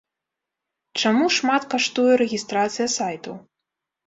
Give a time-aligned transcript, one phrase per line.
[1.01, 3.35] Чаму шмат каштуе рэгістрацыя сайтаў.